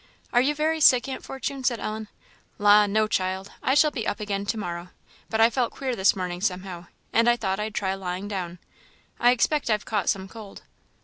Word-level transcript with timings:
"Are 0.33 0.41
you 0.41 0.55
very 0.55 0.79
sick, 0.81 1.07
Aunt 1.07 1.23
Fortune?" 1.23 1.63
said 1.63 1.79
Ellen. 1.79 2.07
"La! 2.57 2.87
no, 2.87 3.05
child 3.05 3.51
I 3.61 3.75
shall 3.75 3.91
be 3.91 4.07
up 4.07 4.19
again 4.19 4.47
to 4.47 4.57
morrow; 4.57 4.87
but 5.29 5.39
I 5.39 5.51
felt 5.51 5.71
queer 5.73 5.95
this 5.95 6.15
morning, 6.15 6.41
somehow, 6.41 6.87
and 7.13 7.29
I 7.29 7.35
thought 7.35 7.59
I'd 7.59 7.75
try 7.75 7.93
lying 7.93 8.27
down. 8.27 8.57
I 9.19 9.29
expect 9.29 9.69
I've 9.69 9.85
caught 9.85 10.09
some 10.09 10.27
cold." 10.27 10.63